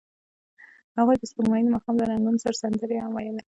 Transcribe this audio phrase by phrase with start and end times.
[0.97, 3.43] هغوی د سپوږمیز ماښام له رنګونو سره سندرې هم ویلې.